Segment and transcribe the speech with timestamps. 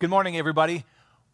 [0.00, 0.84] Good morning, everybody.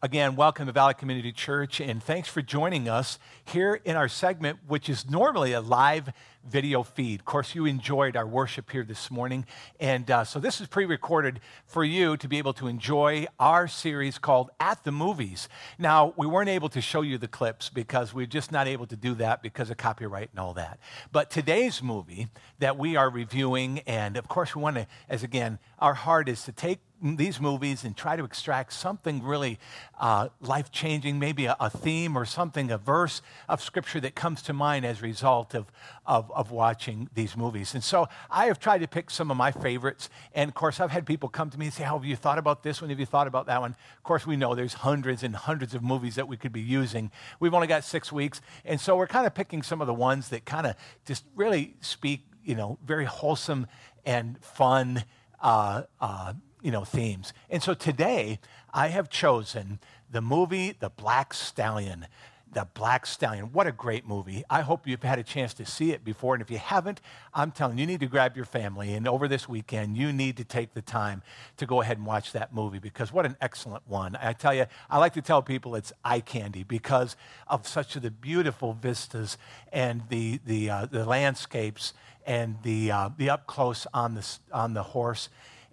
[0.00, 4.58] Again, welcome to Valley Community Church, and thanks for joining us here in our segment,
[4.66, 6.10] which is normally a live
[6.46, 7.20] video feed.
[7.20, 9.44] Of course, you enjoyed our worship here this morning,
[9.80, 13.68] and uh, so this is pre recorded for you to be able to enjoy our
[13.68, 15.46] series called At the Movies.
[15.78, 18.96] Now, we weren't able to show you the clips because we're just not able to
[18.96, 20.78] do that because of copyright and all that.
[21.12, 22.28] But today's movie
[22.60, 26.44] that we are reviewing, and of course, we want to, as again, our heart is
[26.44, 29.58] to take these movies and try to extract something really
[30.00, 34.40] uh, life changing, maybe a, a, theme or something, a verse of scripture that comes
[34.42, 35.66] to mind as a result of,
[36.06, 37.74] of, of, watching these movies.
[37.74, 40.08] And so I have tried to pick some of my favorites.
[40.34, 42.38] And of course, I've had people come to me and say, How have you thought
[42.38, 42.90] about this one?
[42.90, 43.72] Have you thought about that one?
[43.96, 47.10] Of course, we know there's hundreds and hundreds of movies that we could be using.
[47.38, 48.40] We've only got six weeks.
[48.64, 51.74] And so we're kind of picking some of the ones that kind of just really
[51.80, 53.66] speak, you know, very wholesome
[54.06, 55.04] and fun.
[55.40, 56.32] Uh, uh,
[56.64, 57.34] you know, themes.
[57.50, 58.40] And so today
[58.72, 59.78] I have chosen
[60.10, 62.06] the movie The Black Stallion.
[62.50, 63.52] The Black Stallion.
[63.52, 64.44] What a great movie.
[64.48, 66.34] I hope you've had a chance to see it before.
[66.34, 67.02] And if you haven't,
[67.34, 68.94] I'm telling you, you need to grab your family.
[68.94, 71.22] And over this weekend, you need to take the time
[71.58, 74.16] to go ahead and watch that movie because what an excellent one.
[74.16, 77.14] I tell you, I like to tell people it's eye candy because
[77.46, 79.36] of such of the beautiful vistas
[79.70, 81.92] and the, the, uh, the landscapes
[82.24, 85.28] and the, uh, the up close on the, on the horse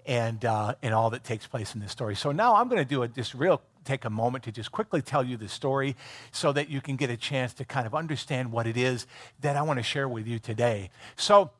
[0.06, 2.16] and, uh, and all that takes place in this story.
[2.16, 5.02] So now I'm going to do a just real take a moment to just quickly
[5.02, 5.96] tell you the story
[6.32, 9.08] so that you can get a chance to kind of understand what it is
[9.42, 10.92] that I want to share with you today.
[11.16, 11.52] So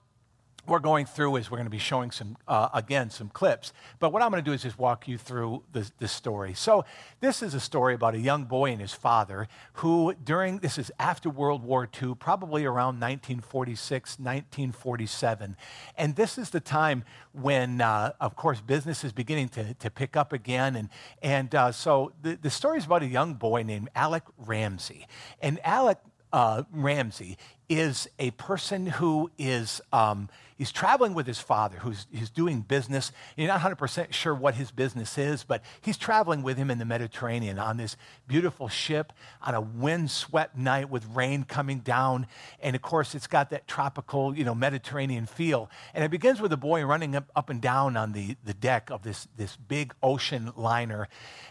[0.68, 3.74] we're going through is we're going to be showing some, uh, again, some clips.
[4.00, 6.54] But what I'm going to do is just walk you through the, the story.
[6.54, 6.86] So,
[7.20, 10.92] this is a story about a young boy and his father who, during, this is
[11.00, 15.56] after World War II, probably around 1946, 1947.
[15.98, 20.16] And this is the time when, uh, of course, business is beginning to, to pick
[20.16, 20.76] up again.
[20.76, 20.90] And,
[21.22, 25.08] and uh, so, the, the story is about a young boy named Alec Ramsey.
[25.42, 25.98] And Alec
[26.34, 27.38] uh, Ramsey
[27.70, 30.30] is a person who is um,
[30.62, 33.12] he's traveling with his father, who's he's doing business.
[33.36, 36.86] You're not 100% sure what his business is, but he's traveling with him in the
[36.86, 39.12] Mediterranean on this beautiful ship
[39.42, 42.28] on a windswept night with rain coming down,
[42.60, 45.68] and of course it's got that tropical, you know, Mediterranean feel.
[45.96, 48.92] And it begins with a boy running up, up and down on the, the deck
[48.92, 51.08] of this this big ocean liner,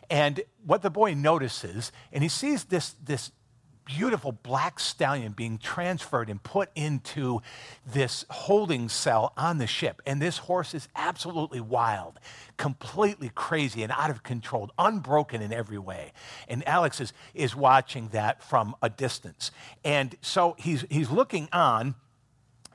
[0.08, 3.32] and what the boy notices, and he sees this this
[3.84, 7.40] beautiful black stallion being transferred and put into
[7.86, 10.00] this holding cell on the ship.
[10.06, 12.20] And this horse is absolutely wild,
[12.56, 16.12] completely crazy and out of control, unbroken in every way.
[16.48, 19.50] And Alex is, is watching that from a distance.
[19.84, 21.94] And so he's, he's looking on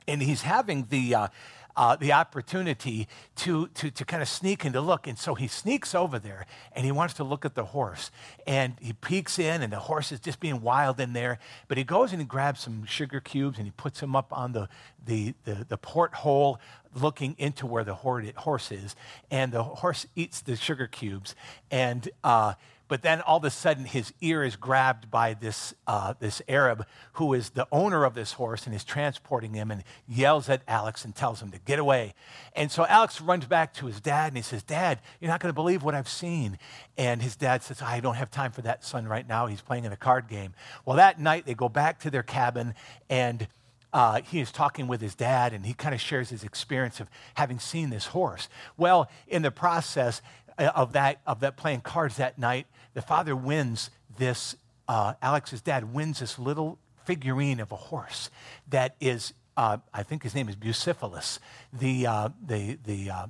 [0.06, 1.14] and he's having the.
[1.14, 1.28] Uh,
[1.76, 3.06] uh, the opportunity
[3.36, 5.06] to, to, to kind of sneak and to look.
[5.06, 8.10] And so he sneaks over there and he wants to look at the horse.
[8.46, 11.38] And he peeks in, and the horse is just being wild in there.
[11.68, 14.52] But he goes and he grabs some sugar cubes and he puts them up on
[14.52, 14.68] the,
[15.04, 16.58] the, the, the porthole
[16.94, 18.96] looking into where the horse is.
[19.30, 21.34] And the horse eats the sugar cubes.
[21.70, 22.54] And uh,
[22.88, 26.86] but then all of a sudden, his ear is grabbed by this, uh, this Arab
[27.14, 31.04] who is the owner of this horse and is transporting him and yells at Alex
[31.04, 32.14] and tells him to get away.
[32.54, 35.50] And so Alex runs back to his dad and he says, Dad, you're not going
[35.50, 36.58] to believe what I've seen.
[36.96, 39.46] And his dad says, I don't have time for that, son, right now.
[39.46, 40.54] He's playing in a card game.
[40.84, 42.74] Well, that night, they go back to their cabin
[43.10, 43.48] and
[43.92, 47.08] uh, he is talking with his dad and he kind of shares his experience of
[47.34, 48.48] having seen this horse.
[48.76, 50.20] Well, in the process
[50.58, 54.56] of that, of that playing cards that night, the father wins this,
[54.88, 58.30] uh, Alex's dad wins this little figurine of a horse
[58.68, 61.38] that is, uh, I think his name is Bucephalus,
[61.72, 63.26] the, uh, the, the, uh,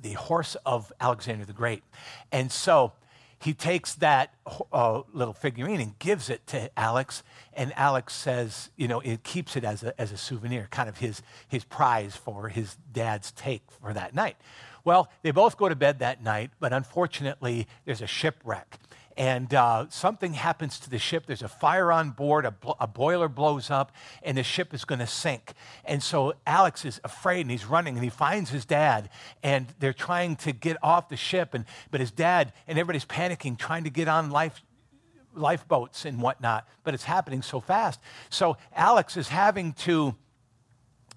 [0.00, 1.82] the horse of Alexander the Great.
[2.32, 2.92] And so
[3.42, 4.34] he takes that
[4.72, 7.22] uh, little figurine and gives it to Alex,
[7.54, 10.98] and Alex says, you know, it keeps it as a, as a souvenir, kind of
[10.98, 14.36] his, his prize for his dad's take for that night.
[14.84, 18.78] Well, they both go to bed that night, but unfortunately, there's a shipwreck.
[19.16, 21.26] And uh, something happens to the ship.
[21.26, 25.00] There's a fire on board, a, a boiler blows up, and the ship is going
[25.00, 25.52] to sink.
[25.84, 29.10] And so Alex is afraid and he's running and he finds his dad,
[29.42, 31.52] and they're trying to get off the ship.
[31.52, 34.62] And, but his dad and everybody's panicking, trying to get on life
[35.34, 38.00] lifeboats and whatnot, but it's happening so fast.
[38.30, 40.16] So Alex is having to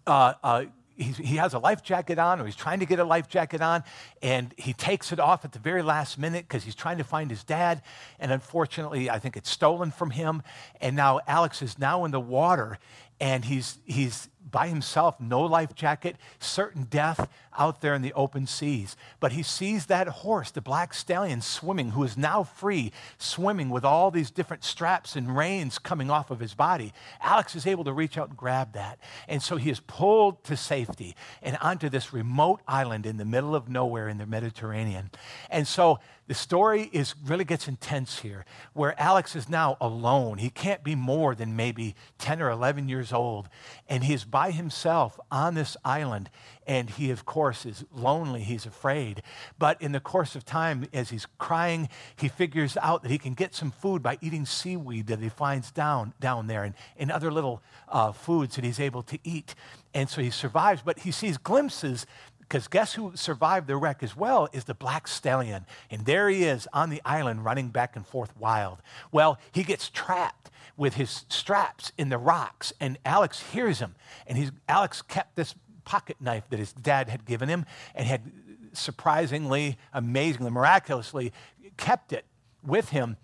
[0.06, 3.28] uh, uh, he has a life jacket on, or he's trying to get a life
[3.28, 3.84] jacket on,
[4.22, 7.30] and he takes it off at the very last minute because he's trying to find
[7.30, 7.82] his dad.
[8.20, 10.44] And unfortunately, I think it's stolen from him.
[10.82, 12.78] And now Alex is now in the water,
[13.20, 18.48] and he's, he's by himself, no life jacket, certain death out there in the open
[18.48, 18.96] seas.
[19.20, 23.86] But he sees that horse, the black stallion, swimming, who is now free, swimming with
[23.86, 26.94] all these different straps and reins coming off of his body.
[27.22, 29.00] Alex is able to reach out and grab that.
[29.28, 33.56] And so he is pulled to safety and onto this remote island in the middle
[33.56, 35.12] of nowhere in the Mediterranean.
[35.50, 40.38] And so the story is really gets intense here, where Alex is now alone.
[40.38, 43.50] He can't be more than maybe 10 or 11 years old,
[43.90, 46.28] and he's by himself on this island.
[46.66, 48.42] And he, of course, is lonely.
[48.42, 49.22] He's afraid.
[49.60, 53.36] But in the course of time, as he's crying, he figures out that he can
[53.36, 57.32] get some food by eating seaweed that he finds down, down there and, and other
[57.32, 59.54] little uh, foods that he's able to eat.
[59.94, 62.08] And so he survives, but he sees glimpses
[62.54, 65.66] because guess who survived the wreck as well is the black stallion.
[65.90, 68.78] And there he is on the island running back and forth wild.
[69.12, 73.96] Well, he gets trapped with his straps in the rocks, and Alex hears him.
[74.28, 77.66] And he's, Alex kept this pocket knife that his dad had given him
[77.96, 78.32] and had
[78.74, 81.34] surprisingly, amazingly, miraculously
[81.78, 82.24] kept it
[82.64, 83.18] with him.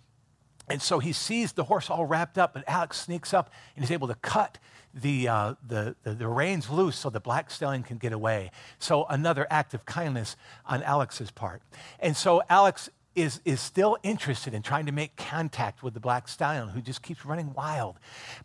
[0.67, 3.91] And so he sees the horse all wrapped up, and Alex sneaks up and he's
[3.91, 4.57] able to cut
[4.93, 8.51] the, uh, the, the, the, reins loose so the black stallion can get away.
[8.79, 11.61] So another act of kindness on Alex's part.
[11.99, 16.27] And so Alex is, is still interested in trying to make contact with the black
[16.27, 17.97] stallion who just keeps running wild.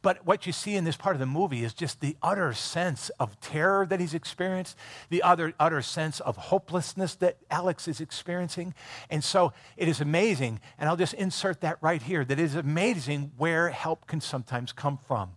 [0.02, 3.10] But what you see in this part of the movie is just the utter sense
[3.20, 4.76] of terror that he's experienced,
[5.10, 8.74] the other utter sense of hopelessness that Alex is experiencing.
[9.10, 12.54] And so it is amazing, and I'll just insert that right here, that it is
[12.54, 15.30] amazing where help can sometimes come from.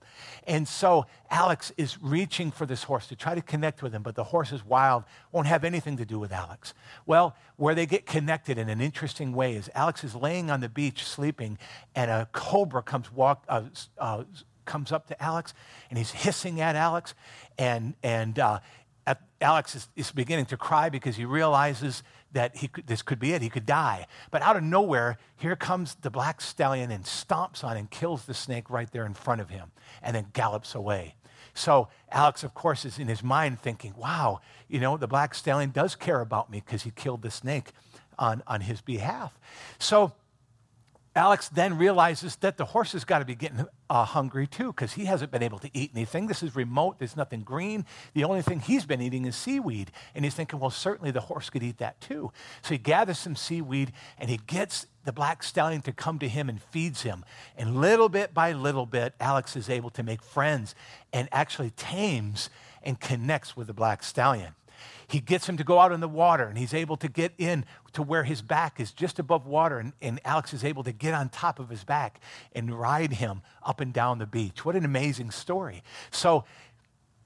[0.45, 4.15] And so Alex is reaching for this horse to try to connect with him, but
[4.15, 6.73] the horse is wild, won't have anything to do with Alex.
[7.05, 10.69] Well, where they get connected in an interesting way is Alex is laying on the
[10.69, 11.57] beach sleeping,
[11.95, 13.43] and a cobra comes walk.
[13.47, 13.63] Uh,
[13.97, 14.23] uh,
[14.65, 15.53] comes up to Alex
[15.89, 17.13] and he's hissing at Alex,
[17.57, 18.59] and and uh,
[19.39, 23.33] Alex is, is, beginning to cry because he realizes that he could, this could be
[23.33, 23.41] it.
[23.41, 24.07] He could die.
[24.31, 28.33] But out of nowhere, here comes the black stallion and stomps on and kills the
[28.33, 29.71] snake right there in front of him
[30.01, 31.15] and then gallops away.
[31.57, 35.71] So Alex, of course, is in his mind thinking, wow, you know, the black stallion
[35.71, 37.71] does care about me because he killed the snake
[38.19, 39.37] on, on his behalf.
[39.79, 40.13] So
[41.17, 44.93] Alex then realizes that the horse has got to be getting uh, hungry too because
[44.93, 46.27] he hasn't been able to eat anything.
[46.27, 47.85] This is remote, there's nothing green.
[48.13, 49.91] The only thing he's been eating is seaweed.
[50.13, 52.31] And he's thinking, well, certainly the horse could eat that too.
[52.61, 56.49] So he gathers some seaweed and he gets the black stallion to come to him
[56.49, 57.25] and feeds him.
[57.57, 60.75] And little bit by little bit, Alex is able to make friends
[61.11, 62.51] and actually tames
[62.83, 64.53] and connects with the black stallion.
[65.07, 67.63] He gets him to go out in the water, and he's able to get in
[67.93, 71.13] to where his back is just above water, and, and Alex is able to get
[71.13, 72.19] on top of his back
[72.53, 74.65] and ride him up and down the beach.
[74.65, 75.81] What an amazing story.
[76.11, 76.43] So,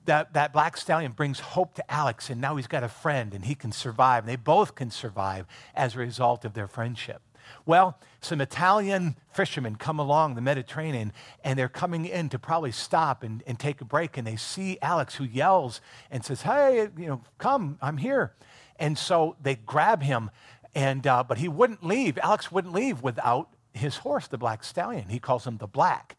[0.05, 3.45] that, that black stallion brings hope to Alex, and now he's got a friend, and
[3.45, 4.23] he can survive.
[4.23, 5.45] And they both can survive
[5.75, 7.21] as a result of their friendship.
[7.65, 11.13] Well, some Italian fishermen come along the Mediterranean
[11.43, 14.17] and they're coming in to probably stop and, and take a break.
[14.17, 18.33] And they see Alex, who yells and says, Hey, you know, come, I'm here.
[18.77, 20.31] And so they grab him,
[20.73, 22.17] and, uh, but he wouldn't leave.
[22.17, 25.09] Alex wouldn't leave without his horse, the black stallion.
[25.09, 26.17] He calls him the black.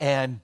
[0.00, 0.40] And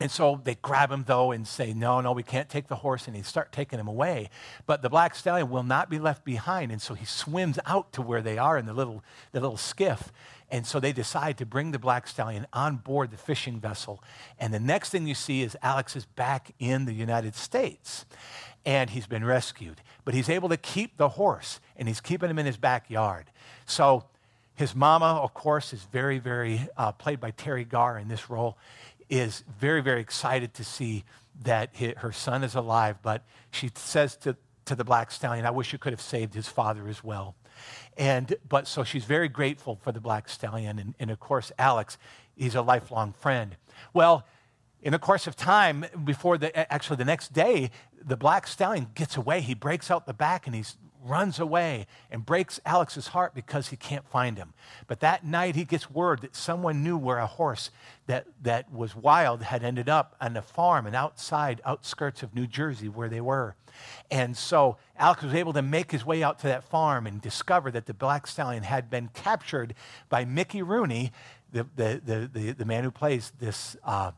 [0.00, 3.06] and so they grab him, though, and say, No, no, we can't take the horse.
[3.06, 4.28] And they start taking him away.
[4.66, 6.72] But the black stallion will not be left behind.
[6.72, 10.12] And so he swims out to where they are in the little, the little skiff.
[10.50, 14.02] And so they decide to bring the black stallion on board the fishing vessel.
[14.38, 18.04] And the next thing you see is Alex is back in the United States.
[18.66, 19.80] And he's been rescued.
[20.04, 23.26] But he's able to keep the horse, and he's keeping him in his backyard.
[23.66, 24.04] So
[24.54, 28.56] his mama, of course, is very, very uh, played by Teri Garr in this role
[29.14, 31.04] is very, very excited to see
[31.42, 35.72] that her son is alive, but she says to, to the black stallion, I wish
[35.72, 37.36] you could have saved his father as well.
[37.96, 40.80] And, but so she's very grateful for the black stallion.
[40.80, 41.96] And, and of course, Alex,
[42.34, 43.56] he's a lifelong friend.
[43.92, 44.26] Well,
[44.82, 47.70] in the course of time, before the, actually the next day,
[48.04, 49.40] the black stallion gets away.
[49.40, 53.76] He breaks out the back and he's runs away and breaks Alex's heart because he
[53.76, 54.54] can't find him.
[54.86, 57.70] But that night he gets word that someone knew where a horse
[58.06, 62.46] that, that was wild had ended up on a farm and outside outskirts of New
[62.46, 63.54] Jersey where they were.
[64.10, 67.70] And so Alex was able to make his way out to that farm and discover
[67.72, 69.74] that the black stallion had been captured
[70.08, 71.12] by Mickey Rooney,
[71.52, 73.76] the, the, the, the, the man who plays this.
[73.84, 74.12] Uh,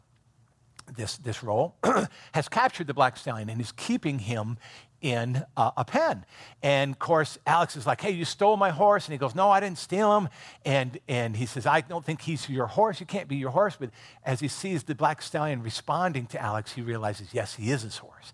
[0.94, 1.74] this, this role,
[2.32, 4.56] has captured the black stallion and is keeping him
[5.00, 6.24] in uh, a pen.
[6.62, 9.06] And of course, Alex is like, hey, you stole my horse.
[9.06, 10.28] And he goes, no, I didn't steal him.
[10.64, 13.00] And, and he says, I don't think he's your horse.
[13.00, 13.76] You can't be your horse.
[13.78, 13.90] But
[14.24, 17.98] as he sees the black stallion responding to Alex, he realizes, yes, he is his
[17.98, 18.32] horse.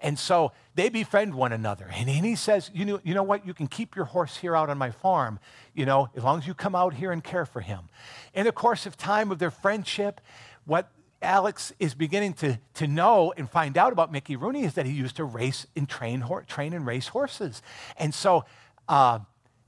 [0.00, 1.90] And so they befriend one another.
[1.92, 3.46] And, and he says, you know, you know what?
[3.46, 5.40] You can keep your horse here out on my farm,
[5.74, 7.88] you know, as long as you come out here and care for him.
[8.34, 10.20] In the course of time of their friendship,
[10.64, 10.88] what
[11.20, 14.92] Alex is beginning to, to know and find out about Mickey Rooney is that he
[14.92, 17.60] used to race and train, train and race horses.
[17.96, 18.44] And so
[18.88, 19.18] uh,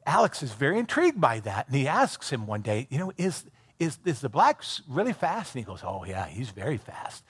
[0.06, 1.66] Alex is very intrigued by that.
[1.66, 3.44] And he asks him one day, you know, is,
[3.80, 5.54] is, is the black really fast?
[5.54, 7.24] And he goes, oh, yeah, he's very fast.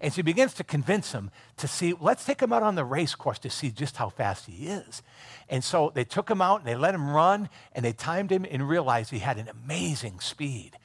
[0.00, 2.84] And so he begins to convince him to see, let's take him out on the
[2.84, 5.02] race course to see just how fast he is.
[5.48, 8.44] And so they took him out and they let him run and they timed him
[8.48, 10.76] and realized he had an amazing speed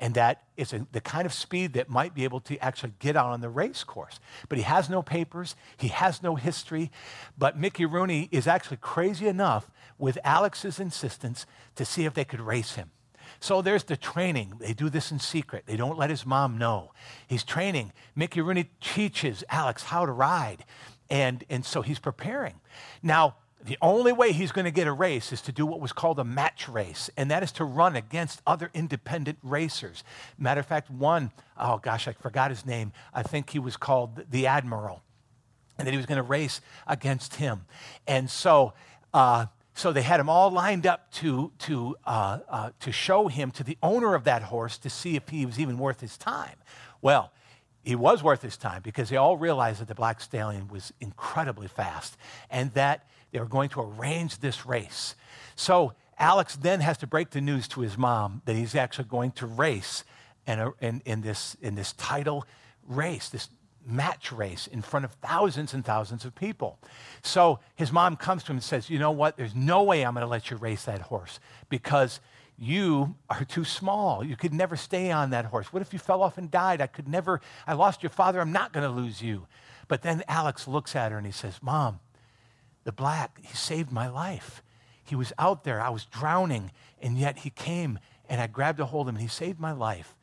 [0.00, 3.16] and that is a, the kind of speed that might be able to actually get
[3.16, 4.18] out on the race course.
[4.48, 6.90] But he has no papers, he has no history.
[7.38, 12.40] But Mickey Rooney is actually crazy enough with Alex's insistence to see if they could
[12.40, 12.90] race him.
[13.38, 14.54] So there's the training.
[14.58, 15.64] They do this in secret.
[15.66, 16.92] They don't let his mom know.
[17.28, 17.92] He's training.
[18.16, 20.64] Mickey Rooney teaches Alex how to ride.
[21.10, 22.54] And, and so he's preparing.
[23.02, 25.92] Now, the only way he's going to get a race is to do what was
[25.92, 30.02] called a match race, and that is to run against other independent racers.
[30.38, 32.92] Matter of fact, one, oh gosh, I forgot his name.
[33.12, 35.02] I think he was called the Admiral,
[35.76, 37.66] and that he was going to race against him.
[38.06, 38.72] And so,
[39.12, 43.50] uh, so they had him all lined up to, to, uh, uh, to show him
[43.52, 46.56] to the owner of that horse to see if he was even worth his time.
[47.02, 47.30] Well,
[47.82, 51.66] he was worth his time because they all realized that the Black Stallion was incredibly
[51.66, 52.16] fast
[52.50, 55.14] and that they were going to arrange this race.
[55.56, 59.32] So Alex then has to break the news to his mom that he's actually going
[59.32, 60.04] to race
[60.46, 62.44] in, in, in, this, in this title
[62.86, 63.48] race, this
[63.86, 66.78] match race in front of thousands and thousands of people.
[67.22, 69.36] So his mom comes to him and says, You know what?
[69.36, 72.20] There's no way I'm going to let you race that horse because
[72.58, 74.22] you are too small.
[74.22, 75.72] You could never stay on that horse.
[75.72, 76.82] What if you fell off and died?
[76.82, 78.38] I could never, I lost your father.
[78.38, 79.46] I'm not going to lose you.
[79.88, 82.00] But then Alex looks at her and he says, Mom,
[82.84, 84.62] the black, he saved my life.
[85.02, 86.70] He was out there, I was drowning,
[87.00, 89.72] and yet he came and I grabbed a hold of him and he saved my
[89.72, 90.14] life.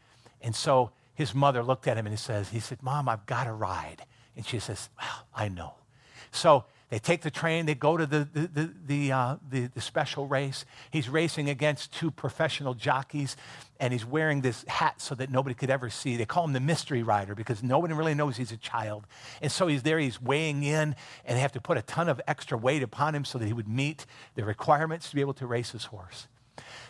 [0.42, 3.44] And so his mother looked at him and he says, he said, Mom, I've got
[3.46, 4.04] to ride.
[4.36, 5.74] And she says, Well, I know.
[6.32, 9.82] So they take the train, they go to the, the, the, the, uh, the, the
[9.82, 10.64] special race.
[10.90, 13.36] He's racing against two professional jockeys,
[13.80, 16.16] and he's wearing this hat so that nobody could ever see.
[16.16, 19.06] They call him the mystery rider because nobody really knows he's a child.
[19.42, 22.22] And so he's there, he's weighing in, and they have to put a ton of
[22.26, 25.46] extra weight upon him so that he would meet the requirements to be able to
[25.46, 26.28] race his horse.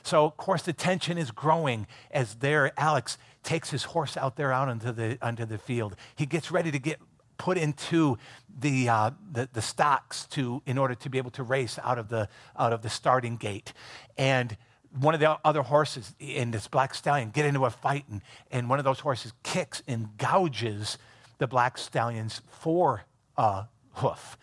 [0.03, 4.53] So, of course, the tension is growing as there Alex takes his horse out there
[4.53, 5.95] out onto the, onto the field.
[6.15, 6.99] He gets ready to get
[7.37, 8.17] put into
[8.59, 12.09] the, uh, the, the, stocks to, in order to be able to race out of
[12.09, 12.27] the,
[12.57, 13.73] out of the starting gate.
[14.17, 14.57] And
[14.99, 18.69] one of the other horses in this black stallion get into a fight, and, and
[18.69, 20.97] one of those horses kicks and gouges
[21.37, 23.03] the black stallion's fore
[23.37, 24.37] uh, hoof.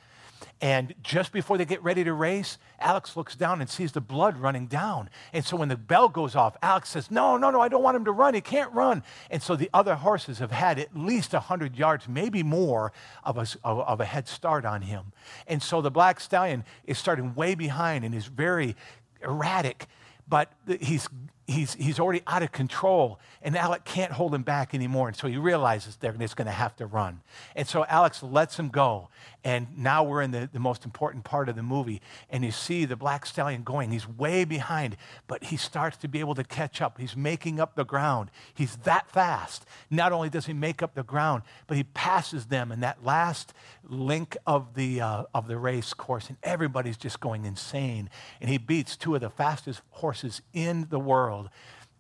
[0.60, 4.36] And just before they get ready to race, Alex looks down and sees the blood
[4.38, 5.10] running down.
[5.32, 7.96] And so when the bell goes off, Alex says, No, no, no, I don't want
[7.96, 8.34] him to run.
[8.34, 9.02] He can't run.
[9.30, 12.92] And so the other horses have had at least 100 yards, maybe more,
[13.24, 15.12] of a, of, a head start on him.
[15.46, 18.76] And so the black stallion is starting way behind and is very
[19.22, 19.86] erratic
[20.26, 21.08] but he's,
[21.46, 25.08] he's, he's already out of control, and Alex can't hold him back anymore.
[25.08, 27.20] And so he realizes they're just going to have to run.
[27.54, 29.08] And so Alex lets him go.
[29.46, 32.86] And now we're in the, the most important part of the movie, and you see
[32.86, 33.90] the black stallion going.
[33.90, 34.96] He's way behind,
[35.26, 36.98] but he starts to be able to catch up.
[36.98, 38.30] He's making up the ground.
[38.54, 39.66] He's that fast.
[39.90, 43.52] Not only does he make up the ground, but he passes them in that last
[43.86, 48.08] link of the, uh, of the race course, and everybody's just going insane.
[48.40, 51.33] And he beats two of the fastest horses in the world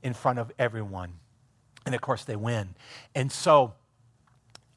[0.02, 1.14] in front of everyone.
[1.86, 2.74] And of course, they win.
[3.14, 3.74] And so,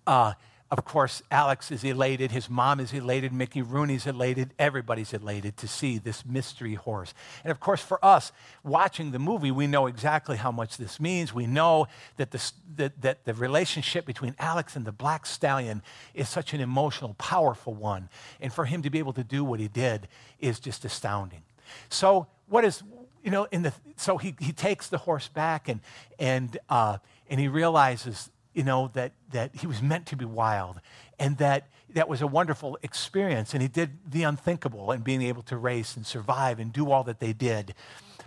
[0.06, 0.34] uh,
[0.70, 2.32] of course, Alex is elated.
[2.32, 3.32] His mom is elated.
[3.32, 4.54] Mickey Rooney's elated.
[4.60, 7.14] Everybody's elated to see this mystery horse.
[7.46, 8.34] And of course, for us,
[8.64, 11.34] watching the movie, we know exactly how much this means.
[11.34, 11.88] We know
[12.18, 12.32] that
[12.76, 15.82] that, that the relationship between Alex and the Black Stallion
[16.14, 18.10] is such an emotional, powerful one.
[18.42, 20.10] And for him to be able to do what he did
[20.40, 21.44] is just astounding.
[21.88, 22.84] So, what is,
[23.24, 25.82] you know, in the, so he, he takes the horse back and,
[26.20, 26.98] and, uh,
[27.30, 30.80] and he realizes, you know, that, that he was meant to be wild
[31.20, 33.54] and that that was a wonderful experience.
[33.54, 37.04] And he did the unthinkable and being able to race and survive and do all
[37.06, 37.74] that they did.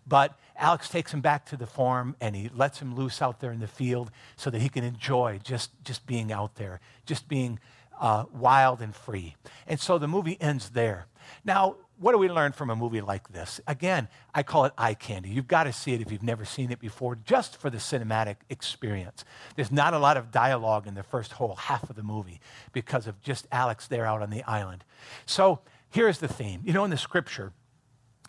[0.07, 3.53] But Alex takes him back to the farm and he lets him loose out there
[3.53, 7.59] in the field so that he can enjoy just, just being out there, just being
[8.01, 9.37] uh, wild and free.
[9.67, 11.07] And so the movie ends there.
[11.45, 13.61] Now, what do we learn from a movie like this?
[13.67, 15.29] Again, I call it eye candy.
[15.29, 18.37] You've got to see it if you've never seen it before, just for the cinematic
[18.49, 19.23] experience.
[19.55, 22.41] There's not a lot of dialogue in the first whole half of the movie
[22.73, 24.83] because of just Alex there out on the island.
[25.27, 26.63] So here's the theme.
[26.65, 27.53] You know, in the scripture,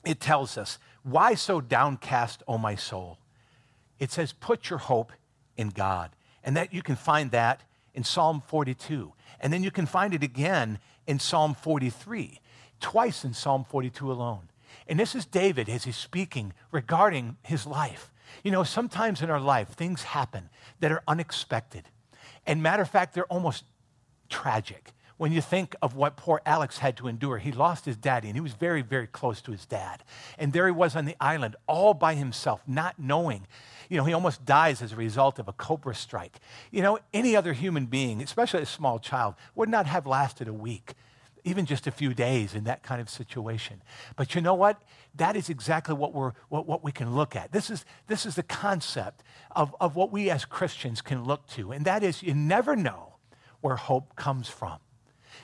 [0.04, 3.20] it tells us, Why so downcast, O my soul?
[4.00, 5.14] It says, Put your hope
[5.56, 6.12] in God.
[6.44, 7.62] And that you can find that
[7.94, 9.14] in Psalm 42.
[9.40, 12.42] And then you can find it again in Psalm 43
[12.82, 14.50] twice in Psalm 42 alone.
[14.88, 18.12] And this is David as he's speaking regarding his life.
[18.44, 21.86] You know, sometimes in our life, things happen that are unexpected.
[22.46, 23.64] And matter of fact, they're almost
[24.30, 24.94] tragic.
[25.18, 28.36] When you think of what poor Alex had to endure, he lost his daddy and
[28.36, 30.04] he was very, very close to his dad.
[30.40, 33.46] And there he was on the island all by himself, not knowing.
[33.88, 36.40] You know, he almost dies as a result of a cobra strike.
[36.72, 40.54] You know, any other human being, especially a small child, would not have lasted a
[40.54, 40.96] week
[41.44, 43.82] even just a few days in that kind of situation.
[44.16, 44.82] But you know what?
[45.16, 47.52] That is exactly what, we're, what, what we can look at.
[47.52, 49.24] This is, this is the concept
[49.56, 53.16] of, of what we as Christians can look to, and that is you never know
[53.62, 54.80] where hope comes from.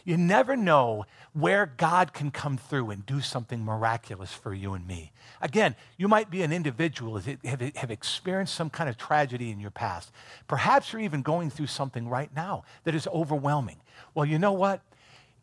[0.04, 4.88] You never know where God can come through and do something miraculous for you and
[4.88, 5.12] me.
[5.42, 9.60] Again, you might be an individual that have, have experienced some kind of tragedy in
[9.60, 10.12] your past.
[10.48, 13.82] Perhaps you're even going through something right now that is overwhelming.
[14.14, 14.82] Well, you know what?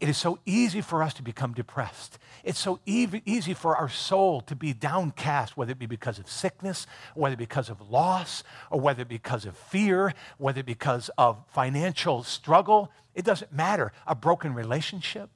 [0.05, 2.19] It is so easy for us to become depressed.
[2.45, 6.29] It's so easy, easy for our soul to be downcast, whether it be because of
[6.29, 12.93] sickness, whether because of loss, or whether because of fear, whether because of financial struggle.
[13.15, 13.93] It doesn't matter.
[14.07, 15.31] A broken relationship.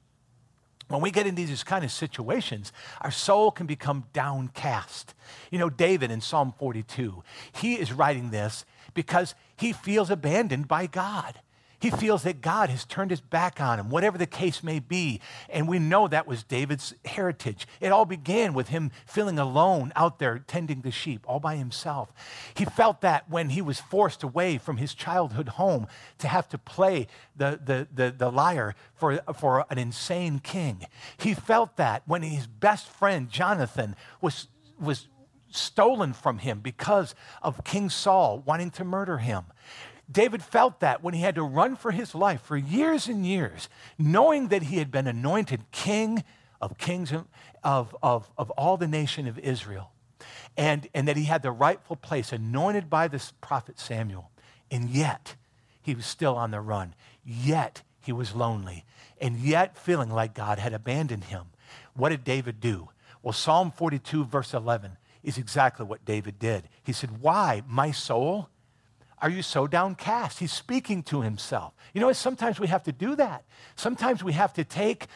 [0.89, 2.71] When we get into these kind of situations,
[3.01, 5.15] our soul can become downcast.
[5.51, 7.23] You know, David in Psalm 42,
[7.53, 11.41] he is writing this because he feels abandoned by God.
[11.81, 15.21] He feels that God has turned his back on him, whatever the case may be.
[15.49, 17.67] And we know that was David's heritage.
[17.81, 22.13] It all began with him feeling alone out there tending the sheep all by himself.
[22.55, 25.87] He felt that when he was forced away from his childhood home
[26.19, 27.07] to have to play
[27.37, 30.87] the, the, the, the lyre for, for an insane king.
[31.17, 34.49] He felt that when his best friend, Jonathan, was,
[34.81, 35.07] was
[35.51, 39.45] stolen from him because of King Saul wanting to murder him.
[40.11, 43.69] David felt that when he had to run for his life for years and years,
[43.99, 46.25] knowing that he had been anointed king
[46.61, 47.13] of kings
[47.63, 49.91] of, of, of all the nation of Israel,
[50.57, 54.31] and, and that he had the rightful place, anointed by this prophet Samuel.
[54.71, 55.37] And yet,
[55.83, 56.95] he was still on the run.
[57.25, 58.85] Yet, he was lonely.
[59.21, 61.47] And yet, feeling like God had abandoned him.
[61.95, 62.89] What did David do?
[63.23, 66.69] Well, Psalm 42, verse 11, is exactly what David did.
[66.83, 68.49] He said, Why, my soul?
[69.21, 70.39] Are you so downcast?
[70.39, 71.75] He's speaking to himself.
[71.93, 73.45] You know, sometimes we have to do that.
[73.77, 75.07] Sometimes we have to take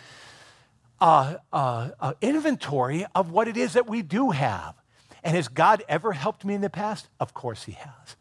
[1.00, 4.74] uh, inventory of what it is that we do have.
[5.24, 7.08] And has God ever helped me in the past?
[7.20, 8.16] Of course, He has.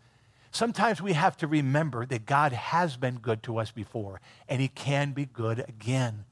[0.52, 4.68] Sometimes we have to remember that God has been good to us before, and He
[4.68, 6.26] can be good again.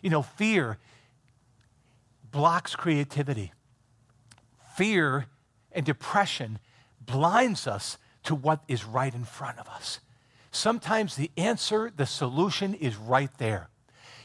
[0.00, 0.78] You know, fear
[2.30, 3.52] blocks creativity.
[4.76, 5.26] Fear
[5.72, 6.58] and depression
[7.00, 10.00] blinds us to what is right in front of us.
[10.50, 13.68] Sometimes the answer, the solution is right there.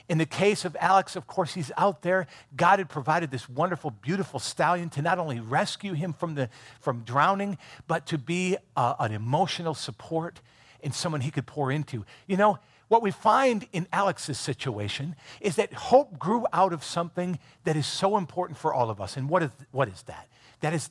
[0.10, 2.28] In the case of Alex, of course, he's out there.
[2.56, 7.04] God had provided this wonderful, beautiful stallion to not only rescue him from, the, from
[7.04, 10.42] drowning, but to be uh, an emotional support
[10.84, 12.06] and someone he could pour into.
[12.28, 17.40] You know, what we find in Alex's situation is that hope grew out of something
[17.64, 19.16] that is so important for all of us.
[19.16, 20.28] And what is, what is that?
[20.60, 20.90] That is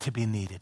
[0.00, 0.60] to be needed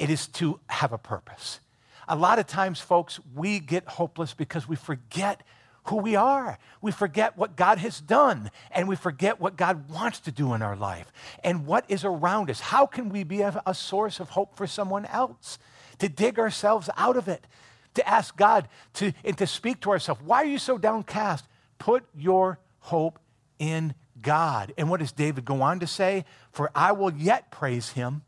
[0.00, 1.60] it is to have a purpose.
[2.08, 5.42] A lot of times, folks, we get hopeless because we forget
[5.84, 6.58] who we are.
[6.80, 10.62] We forget what God has done, and we forget what God wants to do in
[10.62, 11.12] our life
[11.44, 12.60] and what is around us.
[12.60, 15.58] How can we be a, a source of hope for someone else?
[15.98, 17.46] To dig ourselves out of it,
[17.94, 20.22] to ask God to, and to speak to ourselves.
[20.24, 21.44] Why are you so downcast?
[21.78, 23.18] Put your hope
[23.58, 24.72] in God.
[24.78, 26.24] And what does David go on to say?
[26.52, 28.22] For I will yet praise him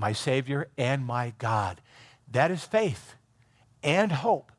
[0.00, 1.80] my Savior and my God.
[2.32, 3.14] That is faith
[3.82, 4.50] and hope.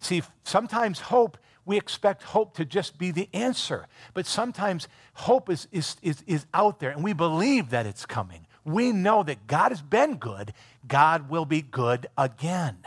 [0.00, 1.36] See, sometimes hope,
[1.66, 6.46] we expect hope to just be the answer, but sometimes hope is, is, is, is
[6.54, 8.46] out there and we believe that it's coming.
[8.64, 10.52] We know that God has been good,
[10.86, 12.78] God will be good again.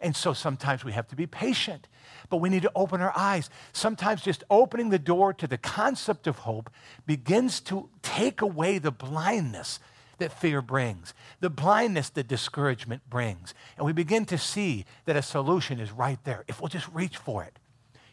[0.00, 1.88] And so sometimes we have to be patient,
[2.28, 3.48] but we need to open our eyes.
[3.72, 6.70] Sometimes just opening the door to the concept of hope
[7.06, 9.80] begins to take away the blindness
[10.18, 13.54] that fear brings, the blindness that discouragement brings.
[13.76, 17.16] And we begin to see that a solution is right there if we'll just reach
[17.16, 17.58] for it.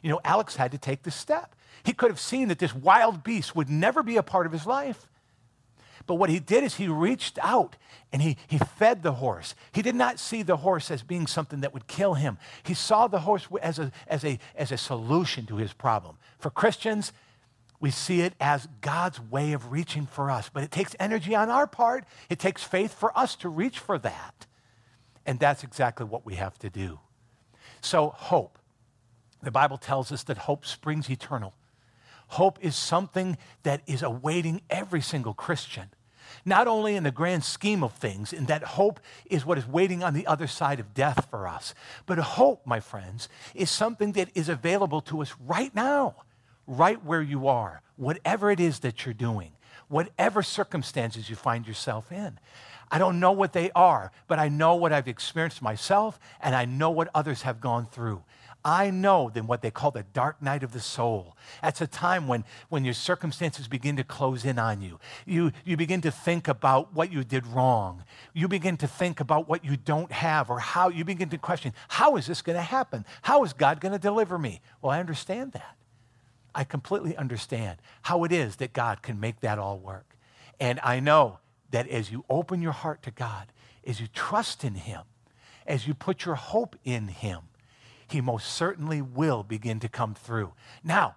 [0.01, 1.55] You know, Alex had to take the step.
[1.83, 4.65] He could have seen that this wild beast would never be a part of his
[4.65, 5.07] life.
[6.07, 7.75] But what he did is he reached out
[8.11, 9.55] and he, he fed the horse.
[9.71, 12.37] He did not see the horse as being something that would kill him.
[12.63, 16.17] He saw the horse as a, as a, as a solution to his problem.
[16.39, 17.13] For Christians,
[17.81, 20.49] we see it as God's way of reaching for us.
[20.53, 23.97] But it takes energy on our part, it takes faith for us to reach for
[23.99, 24.45] that.
[25.25, 26.99] And that's exactly what we have to do.
[27.81, 28.57] So, hope.
[29.43, 31.55] The Bible tells us that hope springs eternal.
[32.27, 35.89] Hope is something that is awaiting every single Christian.
[36.45, 40.03] Not only in the grand scheme of things, in that hope is what is waiting
[40.03, 41.73] on the other side of death for us,
[42.05, 46.15] but hope, my friends, is something that is available to us right now,
[46.71, 49.51] right where you are, whatever it is that you're doing,
[49.89, 52.39] whatever circumstances you find yourself in.
[52.89, 56.65] I don't know what they are, but I know what I've experienced myself, and I
[56.65, 58.23] know what others have gone through.
[58.63, 61.35] I know then what they call the dark night of the soul.
[61.61, 64.99] That's a time when, when your circumstances begin to close in on you.
[65.25, 65.51] you.
[65.65, 68.03] You begin to think about what you did wrong.
[68.33, 71.73] You begin to think about what you don't have or how you begin to question,
[71.87, 73.03] how is this going to happen?
[73.23, 74.61] How is God going to deliver me?
[74.81, 75.75] Well, I understand that.
[76.53, 80.17] I completely understand how it is that God can make that all work.
[80.59, 81.39] And I know
[81.71, 83.51] that as you open your heart to God,
[83.85, 85.01] as you trust in Him,
[85.65, 87.41] as you put your hope in Him,
[88.07, 90.53] He most certainly will begin to come through.
[90.83, 91.15] Now,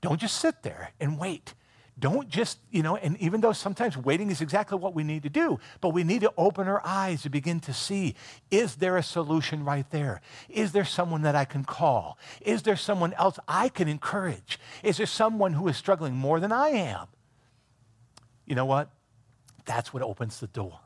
[0.00, 1.54] don't just sit there and wait.
[1.96, 5.28] Don't just, you know, and even though sometimes waiting is exactly what we need to
[5.28, 8.16] do, but we need to open our eyes to begin to see
[8.50, 10.20] is there a solution right there?
[10.48, 12.18] Is there someone that I can call?
[12.40, 14.58] Is there someone else I can encourage?
[14.82, 17.06] Is there someone who is struggling more than I am?
[18.44, 18.90] You know what?
[19.64, 20.80] That's what opens the door.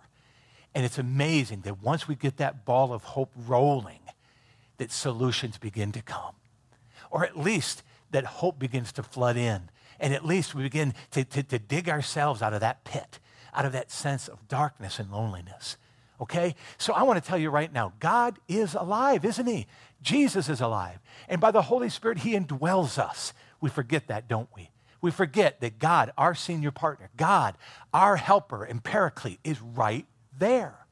[0.75, 4.01] And it's amazing that once we get that ball of hope rolling,
[4.77, 6.35] that solutions begin to come.
[7.11, 9.71] Or at least that hope begins to flood in.
[10.01, 13.19] And at least we begin to, to, to dig ourselves out of that pit,
[13.55, 15.77] out of that sense of darkness and loneliness.
[16.21, 16.55] Okay?
[16.79, 19.67] So I want to tell you right now God is alive, isn't He?
[20.01, 20.99] Jesus is alive.
[21.29, 23.33] And by the Holy Spirit, He indwells us.
[23.61, 24.71] We forget that, don't we?
[25.01, 27.57] we forget that God, our senior partner, God,
[27.93, 30.07] our helper and paraclete, is right
[30.37, 30.87] there.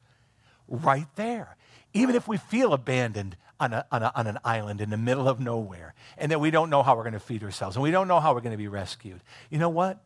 [0.67, 1.57] Right there.
[1.93, 5.27] Even if we feel abandoned on, a, on, a, on an island in the middle
[5.27, 7.91] of nowhere and that we don't know how we're going to feed ourselves and we
[7.91, 9.21] don't know how we're going to be rescued.
[9.49, 9.99] You know what?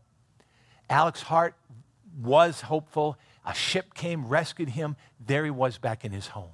[0.90, 1.56] Alex Hart
[2.22, 3.18] was hopeful.
[3.46, 4.96] A ship came, rescued him.
[5.26, 6.52] There he was back in his home.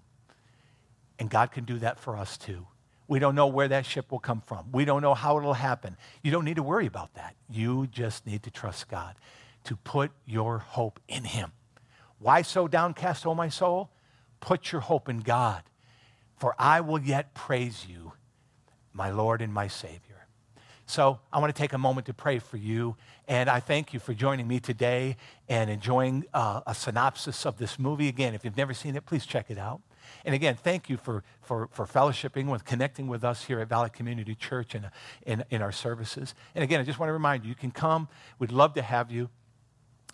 [1.19, 2.67] And God can do that for us too.
[3.07, 4.71] We don't know where that ship will come from.
[4.71, 5.95] We don't know how it'll happen.
[6.21, 7.35] You don't need to worry about that.
[7.49, 9.15] You just need to trust God,
[9.63, 11.53] to put your hope in Him.
[12.19, 13.89] Why so downcast, O my soul?
[14.39, 15.63] Put your hope in God,
[16.37, 18.13] for I will yet praise you,
[18.93, 20.27] my Lord and my Savior.
[20.89, 22.95] So I want to take a moment to pray for you.
[23.27, 25.17] And I thank you for joining me today
[25.49, 28.07] and enjoying uh, a synopsis of this movie.
[28.07, 29.81] Again, if you've never seen it, please check it out.
[30.23, 33.89] And again, thank you for, for, for fellowshipping with, connecting with us here at Valley
[33.89, 34.89] Community Church and
[35.25, 36.33] in, in our services.
[36.55, 38.07] And again, I just want to remind you, you can come.
[38.39, 39.29] We'd love to have you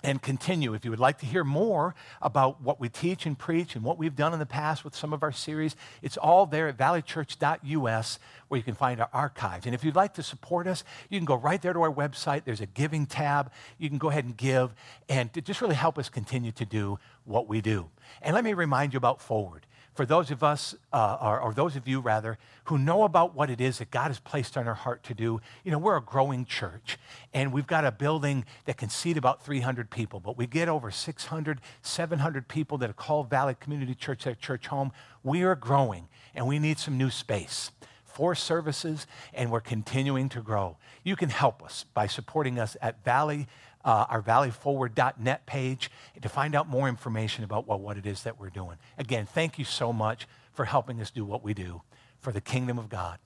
[0.04, 0.74] and continue.
[0.74, 3.98] If you would like to hear more about what we teach and preach and what
[3.98, 8.20] we've done in the past with some of our series, it's all there at valleychurch.us
[8.48, 9.66] where you can find our archives.
[9.66, 12.44] And if you'd like to support us, you can go right there to our website.
[12.44, 13.52] There's a giving tab.
[13.78, 14.74] You can go ahead and give
[15.08, 17.90] and just really help us continue to do what we do.
[18.22, 21.76] And let me remind you about Forward for those of us, uh, or, or, those
[21.76, 24.74] of you rather, who know about what it is that God has placed on our
[24.74, 26.98] heart to do, you know, we're a growing church
[27.34, 30.90] and we've got a building that can seat about 300 people, but we get over
[30.90, 34.92] 600, 700 people that call Valley Community Church their church home.
[35.24, 37.72] We are growing and we need some new space
[38.04, 40.78] for services and we're continuing to grow.
[41.04, 43.48] You can help us by supporting us at Valley
[43.86, 45.92] uh, our valleyforward.net page
[46.22, 48.78] to find out more information about what, it is that we're doing.
[48.98, 51.82] Again, thank you so much for helping us do what we do
[52.20, 53.20] for the kingdom of God.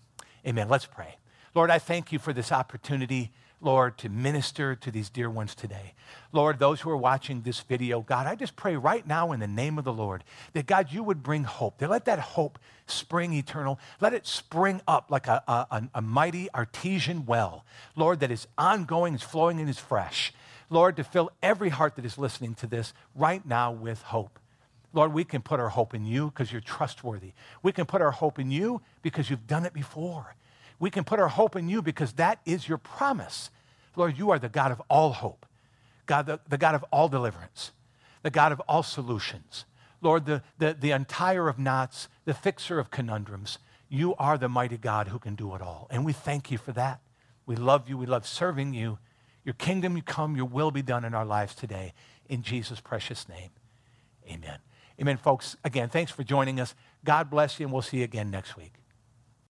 [0.46, 0.68] Amen.
[0.68, 1.18] Let's pray.
[1.54, 5.94] Lord, I thank you for this opportunity, Lord, to minister to these dear ones today.
[6.32, 9.48] Lord, those who are watching this video, God, I just pray right now in the
[9.48, 11.80] name of the Lord that, God, you would bring hope.
[11.80, 13.80] That let that hope spring eternal.
[14.00, 17.66] Let it spring up like a, a, a mighty artesian well,
[17.96, 20.34] Lord, that is ongoing, is flowing, and is fresh.
[20.70, 24.40] Lord, to fill every heart that is listening to this right now with hope.
[24.94, 27.34] Lord, we can put our hope in you because you're trustworthy.
[27.62, 30.36] We can put our hope in you because you've done it before.
[30.80, 33.50] We can put our hope in you because that is your promise.
[33.96, 35.46] Lord, you are the God of all hope,
[36.06, 37.72] God, the, the God of all deliverance,
[38.22, 39.66] the God of all solutions.
[40.02, 43.58] Lord, the, the, the untier of knots, the fixer of conundrums.
[43.90, 45.88] You are the mighty God who can do it all.
[45.90, 47.00] And we thank you for that.
[47.46, 47.98] We love you.
[47.98, 49.00] We love serving you.
[49.48, 51.94] Your kingdom come, your will be done in our lives today.
[52.28, 53.52] In Jesus' precious name.
[54.30, 54.60] Amen.
[55.00, 55.56] Amen, folks.
[55.64, 56.76] Again, thanks for joining us.
[57.06, 58.74] God bless you, and we'll see you again next week.